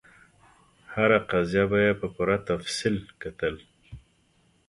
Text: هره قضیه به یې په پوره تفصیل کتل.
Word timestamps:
هره 0.93 1.19
قضیه 1.31 1.63
به 1.69 1.77
یې 1.85 1.91
په 1.99 2.07
پوره 2.15 2.37
تفصیل 2.49 2.95
کتل. 3.21 3.55